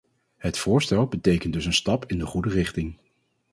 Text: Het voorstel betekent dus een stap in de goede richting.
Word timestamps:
Het 0.37 0.57
voorstel 0.57 1.07
betekent 1.07 1.53
dus 1.53 1.65
een 1.65 1.73
stap 1.73 2.05
in 2.11 2.17
de 2.19 2.25
goede 2.25 2.49
richting. 2.49 2.97